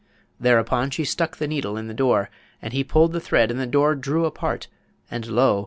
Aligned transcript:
Thereupon, 0.39 0.89
she 0.89 1.05
stuck 1.05 1.37
the 1.37 1.47
needle 1.47 1.77
in 1.77 1.85
the 1.87 1.93
door, 1.93 2.31
and 2.59 2.73
he 2.73 2.83
pulled 2.83 3.13
the 3.13 3.19
thread, 3.21 3.51
and 3.51 3.59
the 3.59 3.67
door 3.67 3.93
drew 3.93 4.25
apart, 4.25 4.67
and 5.11 5.27
lo! 5.27 5.59